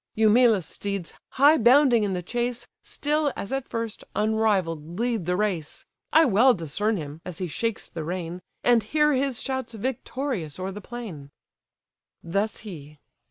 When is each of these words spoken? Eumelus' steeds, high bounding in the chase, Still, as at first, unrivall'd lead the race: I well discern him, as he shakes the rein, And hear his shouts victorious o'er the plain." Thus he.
Eumelus' 0.15 0.65
steeds, 0.65 1.13
high 1.33 1.59
bounding 1.59 2.03
in 2.03 2.13
the 2.13 2.23
chase, 2.23 2.67
Still, 2.81 3.31
as 3.35 3.53
at 3.53 3.69
first, 3.69 4.03
unrivall'd 4.15 4.99
lead 4.99 5.27
the 5.27 5.35
race: 5.35 5.85
I 6.11 6.25
well 6.25 6.55
discern 6.55 6.97
him, 6.97 7.21
as 7.23 7.37
he 7.37 7.45
shakes 7.47 7.87
the 7.87 8.03
rein, 8.03 8.41
And 8.63 8.81
hear 8.81 9.13
his 9.13 9.39
shouts 9.43 9.75
victorious 9.75 10.57
o'er 10.59 10.71
the 10.71 10.81
plain." 10.81 11.29
Thus 12.23 12.61
he. 12.61 12.97